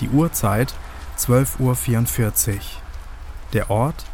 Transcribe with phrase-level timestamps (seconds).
[0.00, 0.74] Die Uhrzeit
[1.18, 2.60] 12.44 Uhr.
[3.52, 4.04] Der Ort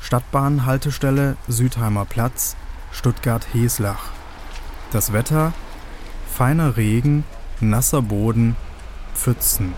[0.00, 2.56] Stadtbahnhaltestelle Südheimer Platz,
[2.92, 4.10] Stuttgart-Heslach.
[4.92, 5.52] Das Wetter
[6.32, 7.24] feiner Regen,
[7.60, 8.56] nasser Boden,
[9.14, 9.74] Pfützen.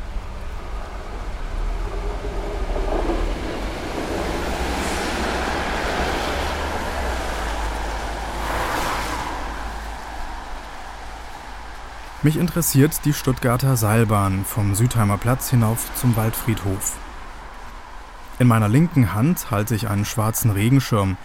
[12.25, 16.97] Mich interessiert die Stuttgarter Seilbahn vom Südheimer Platz hinauf zum Waldfriedhof.
[18.39, 21.17] In meiner linken Hand halte ich einen schwarzen Regenschirm,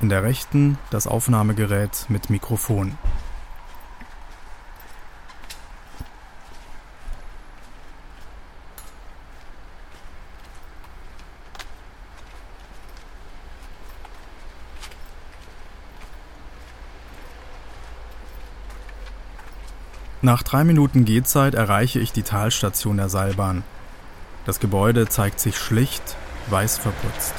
[0.00, 2.96] in der rechten das Aufnahmegerät mit Mikrofon.
[20.20, 23.62] Nach drei Minuten Gehzeit erreiche ich die Talstation der Seilbahn.
[24.46, 26.02] Das Gebäude zeigt sich schlicht,
[26.48, 27.34] weiß verputzt.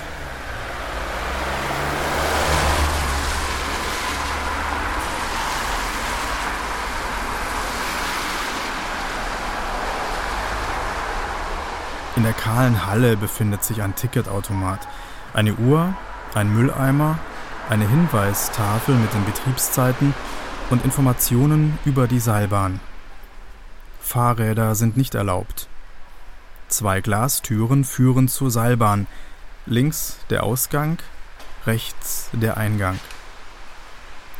[12.15, 14.87] In der kahlen Halle befindet sich ein Ticketautomat,
[15.33, 15.93] eine Uhr,
[16.33, 17.19] ein Mülleimer,
[17.69, 20.13] eine Hinweistafel mit den Betriebszeiten
[20.69, 22.79] und Informationen über die Seilbahn.
[24.01, 25.67] Fahrräder sind nicht erlaubt.
[26.67, 29.07] Zwei Glastüren führen zur Seilbahn.
[29.65, 30.99] Links der Ausgang,
[31.65, 32.99] rechts der Eingang.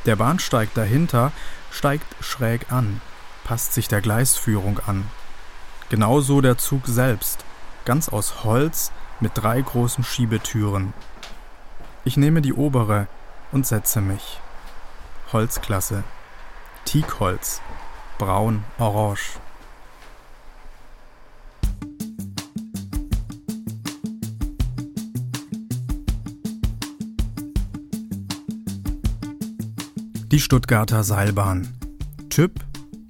[0.06, 1.32] Der Bahnsteig dahinter
[1.72, 3.02] steigt schräg an,
[3.44, 5.06] passt sich der Gleisführung an.
[5.90, 7.44] Genauso der Zug selbst,
[7.86, 10.94] ganz aus Holz mit drei großen Schiebetüren.
[12.06, 13.08] Ich nehme die obere
[13.52, 14.40] und setze mich.
[15.34, 16.04] Holzklasse.
[16.92, 17.62] Teakholz,
[18.18, 19.40] braun, orange.
[30.32, 31.68] Die Stuttgarter Seilbahn.
[32.32, 32.54] Typ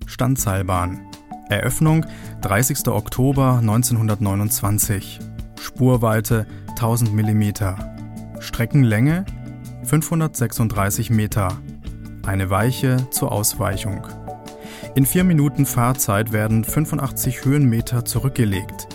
[0.06, 1.00] Standseilbahn.
[1.48, 2.06] Eröffnung
[2.42, 2.90] 30.
[2.90, 5.20] Oktober 1929.
[5.58, 7.54] Spurweite 1000 mm.
[8.42, 9.24] Streckenlänge
[9.86, 11.58] 536 Meter
[12.30, 14.08] eine Weiche zur Ausweichung.
[14.94, 18.88] In vier Minuten Fahrzeit werden 85 Höhenmeter zurückgelegt.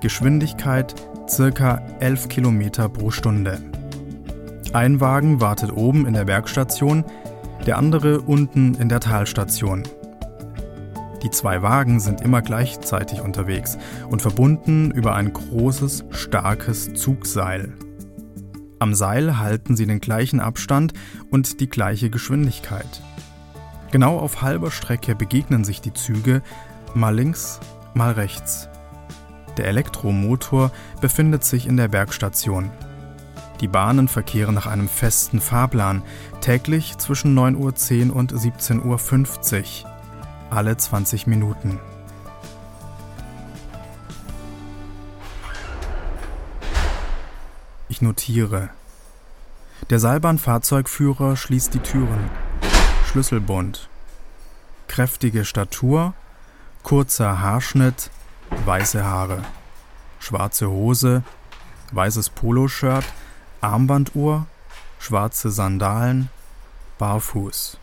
[0.00, 0.94] Geschwindigkeit
[1.36, 1.82] ca.
[1.98, 3.60] 11 km pro Stunde.
[4.72, 7.04] Ein Wagen wartet oben in der Bergstation,
[7.66, 9.82] der andere unten in der Talstation.
[11.24, 17.72] Die zwei Wagen sind immer gleichzeitig unterwegs und verbunden über ein großes, starkes Zugseil.
[18.78, 20.92] Am Seil halten sie den gleichen Abstand
[21.30, 23.02] und die gleiche Geschwindigkeit.
[23.90, 26.42] Genau auf halber Strecke begegnen sich die Züge,
[26.94, 27.60] mal links,
[27.94, 28.68] mal rechts.
[29.56, 30.70] Der Elektromotor
[31.00, 32.70] befindet sich in der Bergstation.
[33.60, 36.02] Die Bahnen verkehren nach einem festen Fahrplan,
[36.42, 39.90] täglich zwischen 9.10 Uhr und 17.50 Uhr,
[40.50, 41.80] alle 20 Minuten.
[47.96, 48.68] Ich notiere.
[49.88, 52.28] Der Seilbahnfahrzeugführer schließt die Türen.
[53.06, 53.88] Schlüsselbund.
[54.86, 56.12] Kräftige Statur,
[56.82, 58.10] kurzer Haarschnitt,
[58.66, 59.42] weiße Haare.
[60.18, 61.22] Schwarze Hose,
[61.92, 63.06] weißes Poloshirt,
[63.62, 64.44] Armbanduhr,
[64.98, 66.28] schwarze Sandalen,
[66.98, 67.78] barfuß.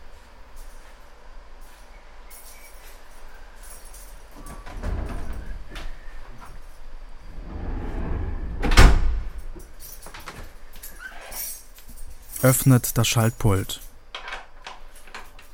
[12.44, 13.80] Öffnet das Schaltpult.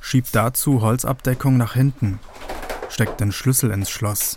[0.01, 2.19] Schiebt dazu Holzabdeckung nach hinten,
[2.89, 4.35] steckt den Schlüssel ins Schloss.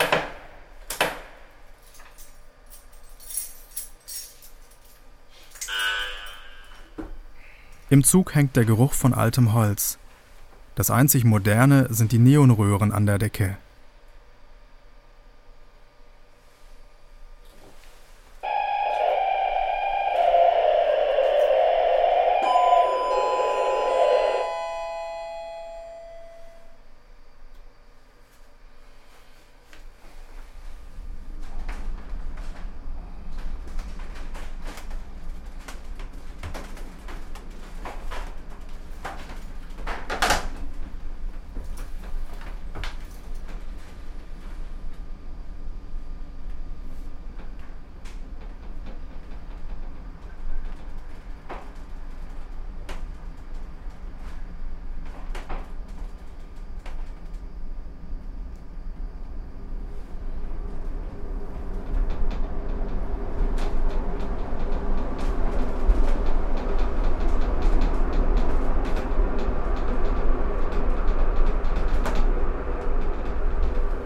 [7.90, 9.98] Im Zug hängt der Geruch von altem Holz.
[10.76, 13.56] Das einzig Moderne sind die Neonröhren an der Decke.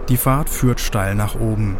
[0.08, 1.76] Die Fahrt führt steil nach oben.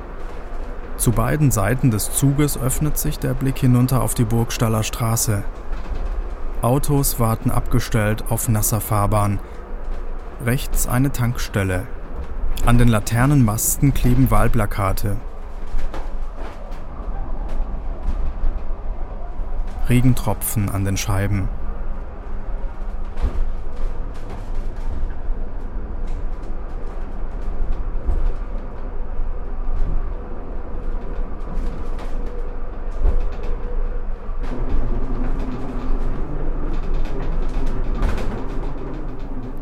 [0.98, 5.44] Zu beiden Seiten des Zuges öffnet sich der Blick hinunter auf die Burgstaller Straße.
[6.60, 9.38] Autos warten abgestellt auf nasser Fahrbahn.
[10.44, 11.86] Rechts eine Tankstelle.
[12.66, 15.16] An den Laternenmasten kleben Wahlplakate.
[19.88, 21.48] Regentropfen an den Scheiben.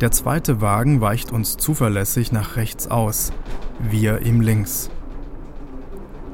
[0.00, 3.32] Der zweite Wagen weicht uns zuverlässig nach rechts aus,
[3.80, 4.90] wir ihm links.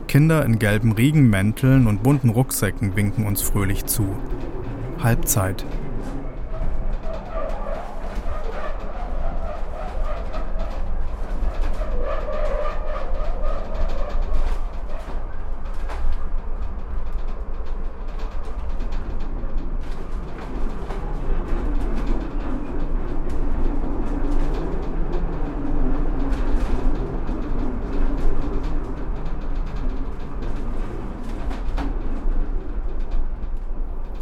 [0.09, 4.17] Kinder in gelben Regenmänteln und bunten Rucksäcken winken uns fröhlich zu.
[5.01, 5.65] Halbzeit.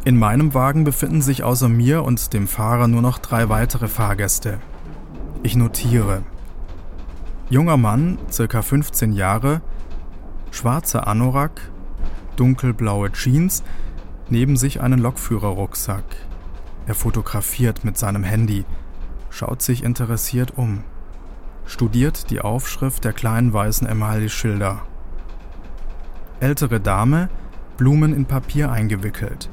[0.02, 4.58] In meinem Wagen befinden sich außer mir und dem Fahrer nur noch drei weitere Fahrgäste.
[5.42, 6.22] Ich notiere.
[7.50, 9.60] Junger Mann, circa 15 Jahre,
[10.52, 11.70] schwarzer Anorak,
[12.36, 13.62] dunkelblaue Jeans,
[14.30, 16.04] neben sich einen Lokführerrucksack.
[16.86, 18.64] Er fotografiert mit seinem Handy,
[19.28, 20.82] schaut sich interessiert um,
[21.66, 24.80] studiert die Aufschrift der kleinen weißen Emaille-Schilder.
[26.40, 27.28] Ältere Dame,
[27.76, 29.50] Blumen in Papier eingewickelt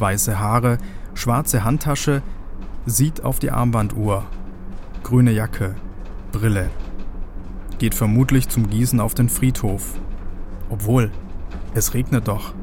[0.00, 0.78] weiße Haare,
[1.14, 2.22] schwarze Handtasche,
[2.86, 4.24] sieht auf die Armbanduhr,
[5.02, 5.74] grüne Jacke,
[6.32, 6.70] Brille.
[7.78, 9.98] Geht vermutlich zum Gießen auf den Friedhof.
[10.68, 11.10] Obwohl,
[11.74, 12.54] es regnet doch.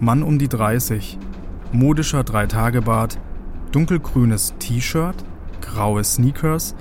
[0.00, 1.18] Mann um die 30,
[1.72, 3.18] modischer Dreitagebart,
[3.72, 5.16] dunkelgrünes T-Shirt,
[5.60, 6.74] graue Sneakers,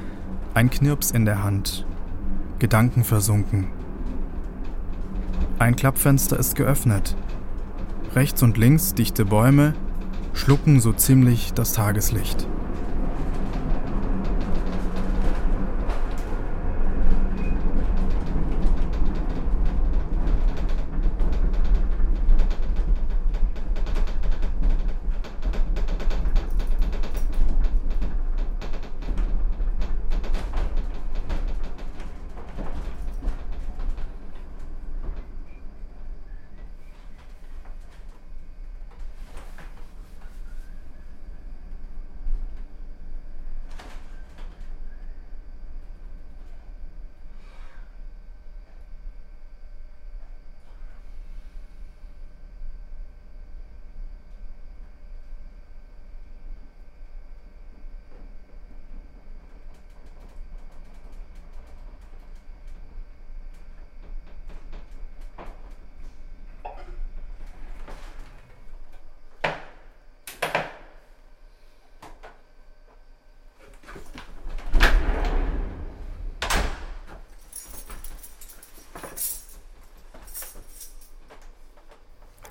[0.54, 1.86] ein Knirps in der Hand.
[2.59, 3.68] Gedanken versunken.
[5.59, 7.15] Ein Klappfenster ist geöffnet.
[8.17, 9.75] Rechts und links dichte Bäume
[10.33, 12.47] schlucken so ziemlich das Tageslicht.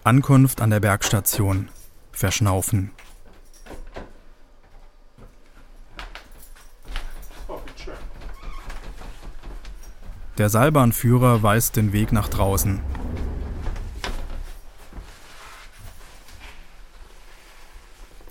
[0.07, 1.69] Ankunft an der Bergstation.
[2.13, 2.93] Verschnaufen.
[10.39, 12.79] Der Seilbahnführer weist den Weg nach draußen.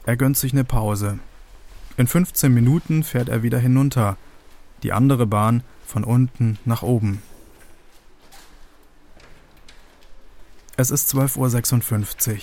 [0.05, 1.19] Er gönnt sich eine Pause.
[1.97, 4.15] In 15 Minuten fährt er wieder hinunter,
[4.81, 7.21] die andere Bahn von unten nach oben.
[10.77, 12.37] Es ist 12.56 Uhr.